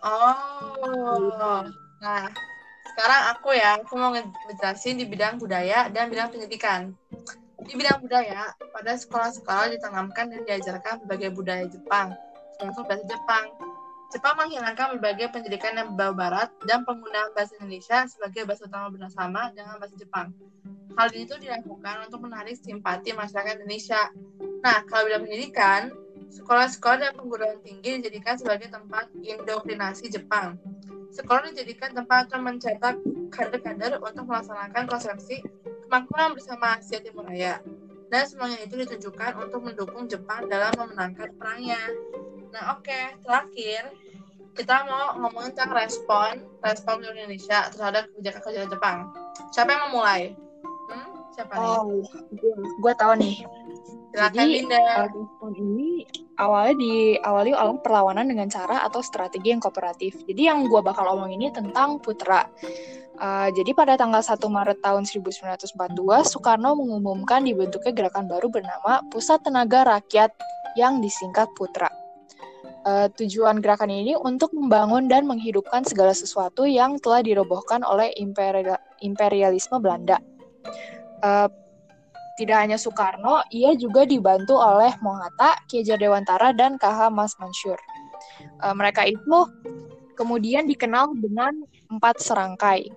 Oh. 0.04 1.64
Nah, 2.04 2.28
sekarang 2.92 3.22
aku 3.32 3.56
ya, 3.56 3.80
aku 3.80 3.96
mau 3.96 4.12
ngejelasin 4.12 5.00
di 5.00 5.08
bidang 5.08 5.40
budaya 5.40 5.88
dan 5.88 6.12
bidang 6.12 6.28
pendidikan. 6.28 6.92
Di 7.64 7.72
bidang 7.80 8.04
budaya, 8.04 8.52
pada 8.60 8.92
sekolah-sekolah 8.92 9.72
ditanamkan 9.72 10.28
dan 10.28 10.44
diajarkan 10.44 11.00
berbagai 11.04 11.32
budaya 11.32 11.64
Jepang, 11.64 12.12
termasuk 12.60 12.84
bahasa 12.84 13.04
Jepang. 13.08 13.48
Jepang 14.12 14.36
menghilangkan 14.36 14.94
berbagai 14.94 15.32
pendidikan 15.32 15.72
yang 15.74 15.96
berbau 15.96 16.12
barat 16.12 16.52
dan 16.68 16.84
penggunaan 16.84 17.32
bahasa 17.32 17.56
Indonesia 17.58 18.04
sebagai 18.04 18.44
bahasa 18.44 18.68
utama 18.68 18.92
bersama 18.92 19.48
dengan 19.56 19.80
bahasa 19.80 19.96
Jepang. 19.96 20.30
Hal 20.94 21.08
ini 21.16 21.24
itu 21.26 21.34
dilakukan 21.40 22.06
untuk 22.06 22.20
menarik 22.22 22.54
simpati 22.60 23.16
masyarakat 23.16 23.58
Indonesia. 23.58 24.12
Nah, 24.62 24.84
kalau 24.86 25.08
bidang 25.08 25.24
pendidikan, 25.24 25.80
sekolah-sekolah 26.30 26.98
dan 27.00 27.12
perguruan 27.16 27.58
tinggi 27.64 27.98
dijadikan 27.98 28.36
sebagai 28.38 28.68
tempat 28.70 29.08
indoktrinasi 29.24 30.12
Jepang. 30.12 30.60
Sekolah 31.10 31.50
dijadikan 31.50 31.96
tempat 31.96 32.28
untuk 32.28 32.42
mencetak 32.44 33.00
kader-kader 33.32 33.98
untuk 33.98 34.28
melaksanakan 34.28 34.84
konsepsi 34.86 35.42
kemakmuran 35.94 36.34
bersama 36.34 36.74
Asia 36.74 36.98
Timur 36.98 37.22
Raya. 37.30 37.62
Dan 38.10 38.22
semuanya 38.26 38.58
itu 38.66 38.74
ditujukan 38.74 39.38
untuk 39.38 39.62
mendukung 39.62 40.10
Jepang 40.10 40.50
dalam 40.50 40.74
memenangkan 40.74 41.30
perangnya. 41.38 41.78
Nah, 42.50 42.74
oke, 42.74 42.82
okay. 42.82 43.14
terakhir 43.22 43.94
kita 44.58 44.90
mau 44.90 45.14
ngomongin 45.22 45.54
tentang 45.54 45.74
respon 45.74 46.42
respon 46.62 47.02
Indonesia 47.02 47.70
terhadap 47.70 48.10
kebijakan-kebijakan 48.10 48.70
Jepang. 48.74 48.98
Siapa 49.54 49.70
yang 49.70 49.80
mau 49.86 50.02
mulai? 50.02 50.34
Hmm? 50.90 51.10
Siapa 51.30 51.52
oh, 51.62 51.86
nih? 51.86 52.06
Gue 52.82 52.92
tahu 52.98 53.12
nih. 53.18 53.36
Silakan 54.14 54.46
Jadi, 54.46 54.54
Linda. 54.62 55.10
respon 55.10 55.50
ini 55.58 56.06
awalnya 56.38 56.78
diawali 56.78 57.50
oleh 57.50 57.82
perlawanan 57.82 58.30
dengan 58.30 58.46
cara 58.46 58.86
atau 58.86 59.02
strategi 59.02 59.50
yang 59.50 59.58
kooperatif. 59.58 60.22
Jadi 60.22 60.46
yang 60.46 60.70
gue 60.70 60.80
bakal 60.86 61.18
omong 61.18 61.34
ini 61.34 61.50
tentang 61.50 61.98
Putra. 61.98 62.46
Uh, 63.18 63.50
jadi 63.50 63.74
pada 63.74 63.98
tanggal 63.98 64.22
1 64.22 64.38
Maret 64.38 64.78
tahun 64.86 65.02
1942, 65.02 65.98
Soekarno 66.30 66.78
mengumumkan 66.78 67.42
dibentuknya 67.42 67.90
gerakan 67.90 68.30
baru 68.30 68.46
bernama 68.46 69.02
Pusat 69.10 69.50
Tenaga 69.50 69.82
Rakyat 69.82 70.30
yang 70.78 71.02
disingkat 71.02 71.50
Putra. 71.58 71.90
Uh, 72.86 73.10
tujuan 73.18 73.58
gerakan 73.58 73.90
ini 73.90 74.14
untuk 74.14 74.54
membangun 74.54 75.10
dan 75.10 75.26
menghidupkan 75.26 75.82
segala 75.82 76.14
sesuatu 76.14 76.62
yang 76.70 77.02
telah 77.02 77.18
dirobohkan 77.18 77.82
oleh 77.82 78.14
imperial, 78.14 78.78
imperialisme 79.02 79.74
Belanda. 79.82 80.22
Uh, 81.18 81.50
tidak 82.34 82.66
hanya 82.66 82.74
Soekarno, 82.74 83.46
ia 83.54 83.78
juga 83.78 84.02
dibantu 84.02 84.58
oleh 84.58 84.90
Mohatta, 84.98 85.54
Ki 85.70 85.86
Dewantara, 85.86 86.50
dan 86.50 86.74
KH 86.74 87.14
Mas 87.14 87.38
Mansur. 87.38 87.78
Uh, 88.58 88.74
mereka 88.74 89.06
itu 89.06 89.38
kemudian 90.18 90.66
dikenal 90.66 91.14
dengan 91.18 91.54
empat 91.90 92.18
serangkai. 92.18 92.90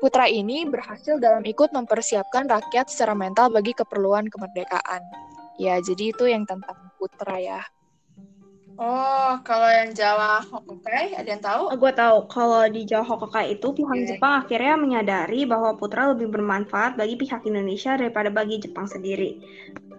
Putra 0.00 0.26
ini 0.26 0.66
berhasil 0.66 1.20
dalam 1.22 1.46
ikut 1.46 1.70
mempersiapkan 1.70 2.50
rakyat 2.50 2.90
secara 2.90 3.14
mental 3.14 3.52
bagi 3.54 3.70
keperluan 3.70 4.26
kemerdekaan. 4.26 5.02
Ya, 5.60 5.78
jadi 5.78 6.10
itu 6.10 6.26
yang 6.26 6.42
tentang 6.48 6.74
Putra 6.98 7.38
ya. 7.38 7.62
Oh, 8.80 9.36
kalau 9.44 9.68
yang 9.68 9.92
Jawa 9.92 10.40
Hokokai, 10.48 11.12
ada 11.12 11.28
yang 11.28 11.44
tahu? 11.44 11.72
Oh, 11.72 11.76
gue 11.76 11.92
tahu. 11.92 12.16
Kalau 12.32 12.64
di 12.72 12.88
Jawa 12.88 13.04
Hokokai 13.04 13.56
itu 13.56 13.68
pihak 13.72 13.92
okay. 13.92 14.08
Jepang 14.08 14.32
akhirnya 14.44 14.74
menyadari 14.80 15.44
bahwa 15.44 15.76
Putra 15.76 16.08
lebih 16.10 16.32
bermanfaat 16.32 16.96
bagi 16.96 17.20
pihak 17.20 17.44
Indonesia 17.44 17.94
daripada 18.00 18.32
bagi 18.32 18.58
Jepang 18.58 18.88
sendiri 18.88 19.38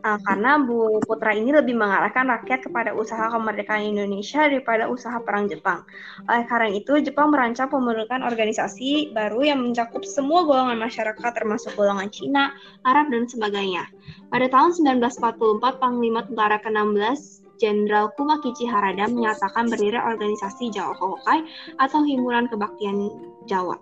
uh, 0.03 0.19
karena 0.21 0.59
Bu 0.61 0.99
Putra 1.01 1.33
ini 1.33 1.55
lebih 1.55 1.73
mengarahkan 1.79 2.27
rakyat 2.27 2.67
kepada 2.67 2.91
usaha 2.93 3.31
kemerdekaan 3.31 3.95
Indonesia 3.95 4.45
daripada 4.45 4.91
usaha 4.91 5.17
perang 5.23 5.47
Jepang. 5.47 5.87
Oleh 6.27 6.45
karena 6.45 6.69
itu, 6.75 6.99
Jepang 6.99 7.31
merancang 7.31 7.71
pembentukan 7.71 8.21
organisasi 8.21 9.15
baru 9.15 9.41
yang 9.47 9.59
mencakup 9.63 10.03
semua 10.03 10.43
golongan 10.43 10.77
masyarakat 10.77 11.31
termasuk 11.33 11.73
golongan 11.79 12.11
Cina, 12.11 12.53
Arab, 12.83 13.09
dan 13.09 13.25
sebagainya. 13.25 13.87
Pada 14.27 14.51
tahun 14.51 14.75
1944, 14.99 15.81
Panglima 15.81 16.21
Tentara 16.27 16.59
ke-16 16.59 17.42
Jenderal 17.61 18.13
Kumakichi 18.15 18.65
Harada 18.65 19.09
menyatakan 19.09 19.69
berdiri 19.69 19.97
organisasi 19.99 20.73
Jawa 20.73 20.95
Hokai 20.97 21.45
atau 21.77 22.01
Himpunan 22.05 22.49
Kebaktian 22.49 23.11
Jawa. 23.45 23.77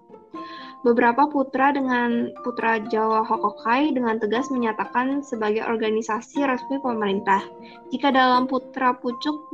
Beberapa 0.82 1.30
putra 1.30 1.70
dengan 1.70 2.34
Putra 2.42 2.82
Jawa 2.82 3.22
Hokokai 3.22 3.94
dengan 3.94 4.18
tegas 4.18 4.50
menyatakan 4.50 5.22
sebagai 5.22 5.62
organisasi 5.62 6.42
resmi 6.42 6.82
pemerintah. 6.82 7.46
Jika 7.94 8.10
dalam 8.10 8.50
Putra 8.50 8.98
Pucuk 8.98 9.54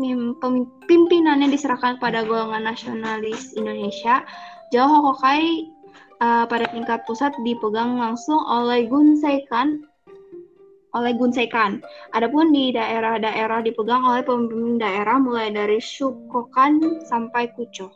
pimpinannya 0.88 1.51
diserahkan 1.51 2.00
pada 2.00 2.24
golongan 2.24 2.71
nasionalis 2.71 3.51
Indonesia, 3.59 4.24
Jawa 4.71 4.88
Hokokai 4.88 5.67
uh, 6.24 6.47
pada 6.47 6.71
tingkat 6.71 7.03
pusat 7.03 7.36
dipegang 7.43 8.00
langsung 8.00 8.39
oleh 8.47 8.88
Gun 8.88 9.19
Seikan 9.19 9.83
oleh 10.98 11.13
Gunseikan. 11.13 11.80
Adapun 12.18 12.50
di 12.50 12.74
daerah-daerah 12.74 13.62
dipegang 13.62 14.01
oleh 14.01 14.25
pemimpin 14.25 14.82
daerah 14.82 15.22
mulai 15.22 15.54
dari 15.54 15.77
Shukokan 15.77 17.06
sampai 17.06 17.54
Kucho. 17.54 17.94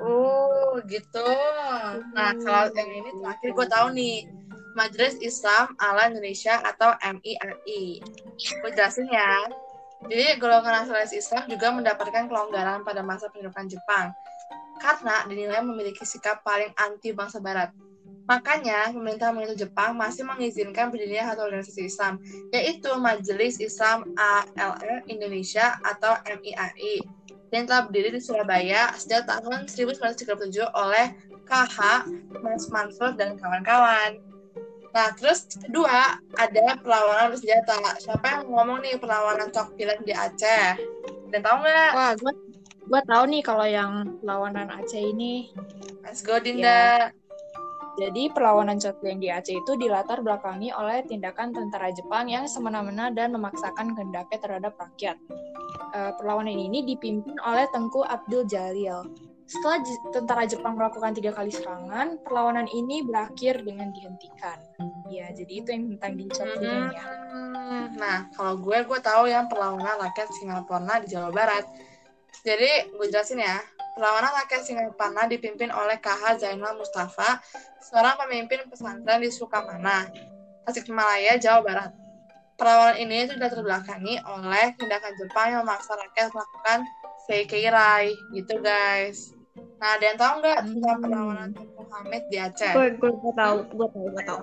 Oh 0.00 0.80
gitu. 0.88 1.30
Nah 2.16 2.32
kalau 2.40 2.72
yang 2.72 2.90
ini 2.90 3.10
terakhir 3.20 3.50
gue 3.52 3.66
tahu 3.68 3.86
nih 3.92 4.16
Majelis 4.76 5.16
Islam 5.24 5.72
ala 5.80 6.08
Indonesia 6.12 6.60
atau 6.60 6.92
MIRI. 7.00 8.00
Gue 8.36 8.70
jelasin 8.76 9.08
ya. 9.08 9.48
Jadi 10.06 10.36
golongan 10.36 10.84
nasionalis 10.84 11.16
Islam 11.16 11.48
juga 11.48 11.72
mendapatkan 11.72 12.28
kelonggaran 12.28 12.84
pada 12.84 13.00
masa 13.00 13.32
pendudukan 13.32 13.66
Jepang 13.66 14.12
karena 14.76 15.24
dinilai 15.24 15.64
memiliki 15.64 16.04
sikap 16.04 16.44
paling 16.44 16.68
anti 16.76 17.16
bangsa 17.16 17.40
Barat. 17.40 17.72
Makanya, 18.26 18.90
pemerintah 18.90 19.30
pemerintah 19.30 19.58
Jepang 19.58 19.94
masih 19.94 20.26
mengizinkan 20.26 20.90
berdirinya 20.90 21.30
satu 21.30 21.46
organisasi 21.46 21.82
Islam, 21.86 22.18
yaitu 22.50 22.90
Majelis 22.98 23.62
Islam 23.62 24.02
ALR 24.18 25.06
Indonesia 25.06 25.78
atau 25.86 26.18
MIRI, 26.26 27.06
yang 27.54 27.64
telah 27.70 27.86
berdiri 27.86 28.18
di 28.18 28.20
Surabaya 28.20 28.90
sejak 28.98 29.30
tahun 29.30 29.70
1937 29.70 30.58
oleh 30.74 31.06
KH 31.46 31.78
Mas 32.42 32.66
Mansur 32.66 33.14
dan 33.14 33.38
kawan-kawan. 33.38 34.18
Nah, 34.90 35.12
terus 35.14 35.46
kedua 35.54 36.18
ada 36.34 36.66
perlawanan 36.82 37.30
bersenjata. 37.30 38.00
Siapa 38.02 38.26
yang 38.26 38.50
ngomong 38.50 38.82
nih 38.82 38.98
perlawanan 38.98 39.54
cok 39.54 39.78
pilen 39.78 40.02
di 40.02 40.10
Aceh? 40.10 40.74
Dan 41.30 41.40
tahu 41.44 41.62
nggak? 41.62 41.92
Wah, 41.94 42.12
gue 42.18 42.32
gue 42.86 43.00
tahu 43.04 43.22
nih 43.28 43.42
kalau 43.44 43.66
yang 43.68 44.18
perlawanan 44.18 44.66
Aceh 44.72 44.98
ini. 44.98 45.54
Let's 46.02 46.24
go 46.24 46.40
Dinda. 46.40 47.12
Ya. 47.12 47.25
Jadi 47.96 48.28
perlawanan 48.28 48.76
Cokpilen 48.76 49.24
di 49.24 49.32
Aceh 49.32 49.56
itu 49.56 49.72
dilatar 49.80 50.20
belakangi 50.20 50.68
oleh 50.68 51.00
tindakan 51.08 51.56
tentara 51.56 51.88
Jepang 51.96 52.28
yang 52.28 52.44
semena-mena 52.44 53.08
dan 53.08 53.32
memaksakan 53.32 53.96
kehendaknya 53.96 54.38
terhadap 54.38 54.76
rakyat. 54.76 55.16
Uh, 55.96 56.12
perlawanan 56.20 56.52
ini 56.60 56.84
dipimpin 56.84 57.40
oleh 57.40 57.64
Tengku 57.72 58.04
Abdul 58.04 58.44
Jalil. 58.44 59.00
Setelah 59.46 59.78
tentara 60.10 60.42
Jepang 60.44 60.74
melakukan 60.74 61.14
tiga 61.16 61.30
kali 61.30 61.54
serangan, 61.54 62.20
perlawanan 62.20 62.66
ini 62.68 63.06
berakhir 63.06 63.62
dengan 63.62 63.94
dihentikan. 63.94 64.58
Ya, 65.06 65.30
jadi 65.30 65.62
itu 65.62 65.68
yang 65.70 65.94
tentang 65.96 66.12
Dincok 66.18 66.48
hmm. 66.58 66.90
ya. 66.90 67.06
Nah, 67.94 68.18
kalau 68.34 68.58
gue, 68.58 68.76
gue 68.82 69.00
tahu 69.00 69.30
yang 69.30 69.46
perlawanan 69.46 70.02
rakyat 70.02 70.28
Singapura 70.34 70.98
di 70.98 71.14
Jawa 71.14 71.30
Barat. 71.30 71.64
Jadi, 72.42 72.90
gue 72.90 73.06
jelasin 73.06 73.38
ya. 73.38 73.62
Perlawanan 73.96 74.28
rakyat 74.44 74.60
Singapura 74.60 75.24
dipimpin 75.24 75.72
oleh 75.72 75.96
KH 75.96 76.44
Zainal 76.44 76.76
Mustafa, 76.76 77.40
seorang 77.80 78.20
pemimpin 78.20 78.68
pesantren 78.68 79.24
di 79.24 79.32
Sukamana, 79.32 80.04
Tasikmalaya, 80.68 81.40
Jawa 81.40 81.64
Barat. 81.64 81.90
Perlawanan 82.60 83.00
ini 83.00 83.24
sudah 83.24 83.48
terbelakangi 83.48 84.20
oleh 84.20 84.76
tindakan 84.76 85.16
Jepang 85.16 85.46
yang 85.48 85.64
memaksa 85.64 85.96
rakyat 85.96 86.28
melakukan 86.28 86.78
Seikeirai, 87.24 88.12
gitu 88.36 88.60
guys. 88.60 89.32
Nah, 89.80 89.96
ada 89.96 90.04
yang 90.04 90.18
tahu 90.20 90.32
nggak 90.44 90.58
tentang 90.60 90.98
perlawanan 91.00 91.48
Teko 91.56 91.82
Hamid 91.88 92.22
di 92.28 92.36
Aceh? 92.36 92.72
Gue 92.76 92.92
gue 93.00 93.32
tahu, 93.32 93.56
gue 93.64 93.88
tahu, 93.96 94.06
gue 94.12 94.24
tahu. 94.28 94.40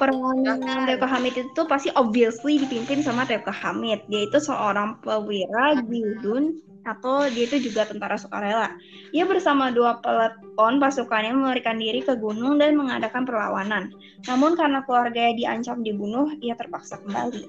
Perlawanan 0.00 0.88
Teko 0.88 1.04
Hamid 1.04 1.34
itu 1.36 1.60
pasti 1.68 1.92
obviously 1.92 2.56
dipimpin 2.56 3.04
sama 3.04 3.28
Teko 3.28 3.52
Hamid. 3.52 4.00
Dia 4.08 4.24
itu 4.24 4.40
seorang 4.40 4.96
pewira 5.04 5.76
Gyudun 5.84 6.56
atau 6.84 7.26
dia 7.32 7.48
itu 7.48 7.68
juga 7.72 7.88
tentara 7.88 8.20
sukarela. 8.20 8.76
Ia 9.16 9.24
bersama 9.24 9.72
dua 9.72 9.98
peleton 10.04 10.78
pasukannya 10.78 11.32
melarikan 11.32 11.80
diri 11.80 12.04
ke 12.04 12.16
gunung 12.20 12.60
dan 12.60 12.76
mengadakan 12.76 13.24
perlawanan. 13.24 13.88
Namun 14.28 14.54
karena 14.54 14.84
keluarganya 14.84 15.34
diancam 15.36 15.80
dibunuh, 15.80 16.28
ia 16.44 16.52
terpaksa 16.54 17.00
kembali. 17.00 17.44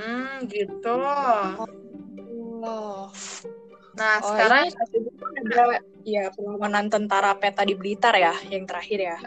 Hmm, 0.00 0.48
gitu. 0.48 0.96
Oh. 2.64 3.10
Nah, 3.98 4.16
oh, 4.22 4.28
sekarang 4.32 4.70
ada 4.70 5.82
ya 6.06 6.32
perlawanan 6.32 6.88
tentara 6.88 7.36
peta 7.36 7.66
di 7.66 7.74
Blitar 7.76 8.16
ya, 8.16 8.32
yang 8.48 8.64
terakhir 8.64 8.98
ya. 9.12 9.18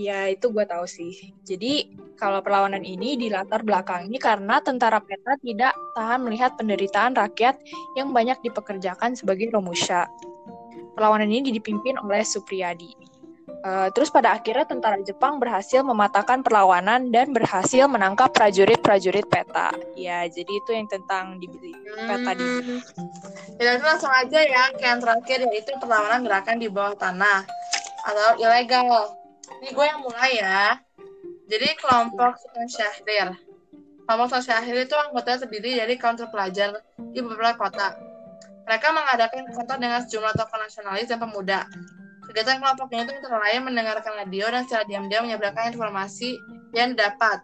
Ya, 0.00 0.32
itu 0.32 0.48
gue 0.48 0.64
tahu 0.64 0.88
sih. 0.88 1.36
Jadi, 1.44 1.92
kalau 2.16 2.40
perlawanan 2.40 2.80
ini 2.80 3.20
dilatar 3.20 3.60
belakangi 3.60 4.16
karena 4.16 4.56
tentara 4.64 4.96
peta 4.96 5.36
tidak 5.44 5.76
tahan 5.92 6.24
melihat 6.24 6.56
penderitaan 6.56 7.12
rakyat 7.12 7.60
yang 8.00 8.16
banyak 8.16 8.40
dipekerjakan 8.40 9.12
sebagai 9.12 9.52
romusha. 9.52 10.08
Perlawanan 10.96 11.28
ini 11.28 11.52
dipimpin 11.52 12.00
oleh 12.00 12.24
Supriyadi. 12.24 13.12
Uh, 13.60 13.92
terus 13.92 14.08
pada 14.08 14.40
akhirnya 14.40 14.64
tentara 14.64 14.96
Jepang 15.04 15.36
berhasil 15.36 15.84
mematahkan 15.84 16.40
perlawanan 16.40 17.12
dan 17.12 17.36
berhasil 17.36 17.84
menangkap 17.84 18.32
prajurit-prajurit 18.32 19.28
peta. 19.28 19.68
Ya, 20.00 20.24
jadi 20.24 20.48
itu 20.48 20.70
yang 20.72 20.88
tentang 20.88 21.36
di 21.36 21.44
peta 21.92 22.30
di. 22.40 22.40
Hmm. 22.40 22.80
Ya, 23.60 23.76
langsung 23.84 24.08
aja 24.08 24.40
ya 24.40 24.64
yang 24.80 25.04
terakhir 25.04 25.44
yaitu 25.52 25.76
perlawanan 25.76 26.24
gerakan 26.24 26.56
di 26.56 26.72
bawah 26.72 26.96
tanah 26.96 27.44
atau 28.08 28.40
ilegal. 28.40 29.19
Ini 29.60 29.68
gue 29.76 29.86
yang 29.86 30.00
mulai 30.00 30.32
ya. 30.40 30.80
Jadi 31.50 31.68
kelompok 31.76 32.40
Sultan 32.40 32.68
Syahrir. 32.68 33.28
Kelompok 34.08 34.26
Sultan 34.32 34.44
Syahrir 34.44 34.88
itu 34.88 34.96
anggotanya 34.96 35.38
terdiri 35.44 35.70
dari 35.76 35.94
kaum 36.00 36.16
terpelajar 36.16 36.80
di 36.96 37.20
beberapa 37.20 37.68
kota. 37.68 37.94
Mereka 38.64 38.86
mengadakan 38.92 39.50
kontak 39.52 39.78
dengan 39.82 40.00
sejumlah 40.04 40.32
tokoh 40.36 40.58
nasionalis 40.62 41.10
dan 41.10 41.18
pemuda 41.18 41.66
Kegiatan 42.30 42.62
kelompoknya 42.62 43.10
itu 43.10 43.12
antara 43.18 43.42
lain 43.42 43.66
mendengarkan 43.66 44.14
radio 44.14 44.46
dan 44.54 44.62
secara 44.62 44.86
diam-diam 44.86 45.26
menyebarkan 45.26 45.74
informasi 45.74 46.38
yang 46.78 46.94
didapat. 46.94 47.42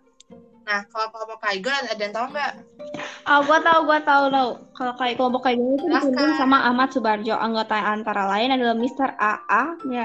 Nah, 0.62 0.86
kalau 0.94 1.10
kelompok 1.10 1.42
Kaigo 1.42 1.74
ada 1.74 1.98
yang 1.98 2.14
tahu 2.14 2.26
nggak? 2.30 2.52
Oh, 3.26 3.42
gua 3.42 3.58
tahu, 3.66 3.80
gua 3.82 3.98
tahu 4.06 4.24
tahu. 4.30 4.50
Kalau 4.78 4.92
kayak 4.94 5.18
kelompok 5.18 5.42
Kaigo 5.42 5.74
itu 5.74 5.90
dipimpin 5.90 6.38
sama 6.38 6.70
Ahmad 6.70 6.94
Subarjo. 6.94 7.34
Anggota 7.34 7.74
antara 7.74 8.30
lain 8.30 8.54
adalah 8.54 8.78
Mr. 8.78 9.10
AA, 9.18 9.62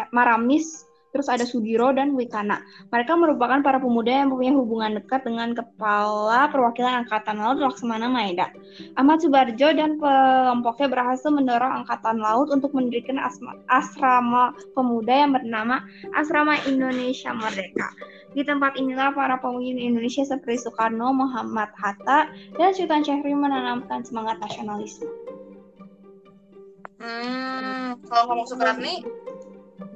Maramis, 0.09 0.89
terus 1.11 1.27
ada 1.27 1.43
Sudiro 1.43 1.91
dan 1.91 2.15
Wikana. 2.15 2.63
Mereka 2.89 3.13
merupakan 3.19 3.59
para 3.59 3.77
pemuda 3.77 4.23
yang 4.23 4.31
punya 4.31 4.55
hubungan 4.55 4.97
dekat 4.97 5.27
dengan 5.27 5.51
Kepala 5.51 6.47
Perwakilan 6.49 7.05
Angkatan 7.05 7.37
Laut 7.39 7.59
Laksamana 7.59 8.07
Maeda. 8.07 8.49
Ahmad 8.95 9.19
Subarjo 9.19 9.75
dan 9.75 9.99
kelompoknya 9.99 10.87
berhasil 10.87 11.29
mendorong 11.29 11.83
Angkatan 11.83 12.17
Laut 12.23 12.47
untuk 12.49 12.71
mendirikan 12.71 13.19
asrama 13.67 14.55
pemuda 14.73 15.13
yang 15.27 15.31
bernama 15.35 15.83
Asrama 16.15 16.55
Indonesia 16.65 17.35
Merdeka. 17.35 17.91
Di 18.31 18.47
tempat 18.47 18.79
inilah 18.79 19.11
para 19.11 19.35
pemimpin 19.43 19.75
Indonesia 19.75 20.23
seperti 20.23 20.63
Soekarno, 20.63 21.11
Muhammad 21.11 21.67
Hatta, 21.75 22.31
dan 22.55 22.71
Sultan 22.71 23.03
Syahrir 23.03 23.35
menanamkan 23.35 24.07
semangat 24.07 24.39
nasionalisme. 24.39 25.11
Hmm, 27.03 27.99
kalau 28.07 28.23
ngomong 28.31 28.47
Soekarno 28.47 29.20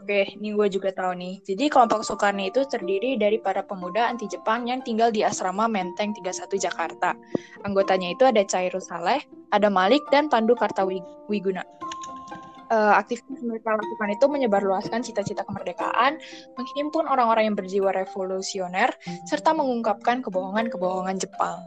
Oke, 0.06 0.38
ini 0.38 0.54
gue 0.54 0.70
juga 0.70 0.94
tahu 0.94 1.18
nih. 1.18 1.42
Jadi 1.42 1.66
kelompok 1.66 2.06
Soekarno 2.06 2.46
itu 2.46 2.62
terdiri 2.70 3.18
dari 3.18 3.42
para 3.42 3.66
pemuda 3.66 4.06
anti 4.06 4.30
Jepang 4.30 4.70
yang 4.70 4.86
tinggal 4.86 5.10
di 5.10 5.26
asrama 5.26 5.66
Menteng 5.66 6.14
31 6.14 6.46
Jakarta. 6.62 7.18
Anggotanya 7.66 8.14
itu 8.14 8.22
ada 8.22 8.46
Cairul 8.46 8.86
Saleh, 8.86 9.26
ada 9.50 9.66
Malik, 9.66 10.06
dan 10.14 10.30
Pandu 10.30 10.54
Kartawiguna. 10.54 11.66
Uh, 12.70 12.94
aktivitas 12.94 13.42
mereka 13.42 13.74
lakukan 13.82 14.10
itu 14.14 14.26
menyebarluaskan 14.30 15.02
cita-cita 15.02 15.42
kemerdekaan, 15.42 16.22
menghimpun 16.54 17.10
orang-orang 17.10 17.50
yang 17.50 17.58
berjiwa 17.58 17.90
revolusioner, 17.90 18.94
serta 19.26 19.58
mengungkapkan 19.58 20.22
kebohongan-kebohongan 20.22 21.18
Jepang. 21.18 21.66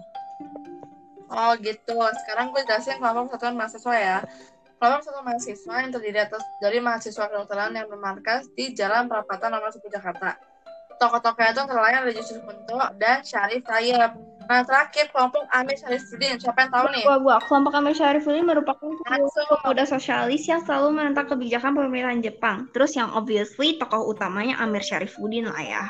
Oh 1.34 1.58
gitu. 1.58 1.98
Sekarang 2.22 2.54
gue 2.54 2.62
jelasin 2.62 3.02
kelompok 3.02 3.34
satuan 3.34 3.58
mahasiswa 3.58 3.94
ya. 3.98 4.18
Kelompok 4.78 5.02
satu 5.10 5.20
mahasiswa 5.26 5.74
yang 5.82 5.90
terdiri 5.90 6.18
atas 6.22 6.42
dari 6.62 6.78
mahasiswa 6.78 7.26
kedokteran 7.26 7.74
yang 7.74 7.90
bermarkas 7.90 8.46
di 8.54 8.70
Jalan 8.78 9.10
Perapatan 9.10 9.58
Nomor 9.58 9.74
10 9.74 9.82
Jakarta. 9.90 10.38
Tokoh-tokohnya 11.02 11.50
itu 11.50 11.60
antara 11.62 11.80
lain 11.82 11.96
ada 12.02 12.12
Yusuf 12.14 12.38
Kunto 12.46 12.78
dan 12.98 13.22
Syarif 13.26 13.66
Tayyip. 13.66 14.12
Nah, 14.48 14.62
terakhir 14.62 15.10
kelompok 15.10 15.44
Amir 15.50 15.76
Syarifuddin. 15.78 16.38
Siapa 16.38 16.66
yang 16.66 16.70
tahu 16.72 16.86
nih? 16.94 17.04
Gua, 17.04 17.16
gua. 17.20 17.36
Kelompok 17.42 17.74
Amir 17.74 17.94
Syarifuddin 17.94 18.46
merupakan 18.46 18.90
pemuda 19.62 19.84
sosialis 19.86 20.46
yang 20.46 20.62
selalu 20.62 20.94
menentang 20.94 21.26
kebijakan 21.26 21.74
pemerintahan 21.74 22.22
Jepang. 22.22 22.56
Terus 22.70 22.94
yang 22.94 23.10
obviously 23.14 23.78
tokoh 23.82 24.10
utamanya 24.10 24.58
Amir 24.62 24.82
Syarifuddin 24.82 25.50
lah 25.50 25.62
ya. 25.62 25.84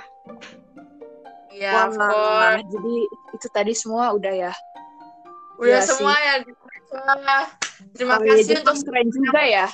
Iya, 1.53 1.93
Wah, 1.93 2.57
jadi 2.61 2.95
itu 3.37 3.47
tadi 3.53 3.73
semua 3.77 4.17
udah 4.17 4.33
ya. 4.33 4.53
Udah 5.61 5.77
ya 5.77 5.81
semua 5.85 6.15
sih. 6.17 6.25
ya. 6.25 7.68
Terima 7.95 8.19
oh, 8.19 8.25
kasih 8.27 8.59
untuk 8.63 8.77
keren 8.87 9.09
juga 9.11 9.43
ya. 9.47 9.67